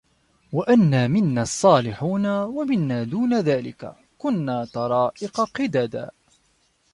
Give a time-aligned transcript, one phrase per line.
[0.53, 6.11] وَأَنّا مِنَّا الصّالِحونَ وَمِنّا دونَ ذلِكَ كُنّا طَرائِقَ قِدَدًا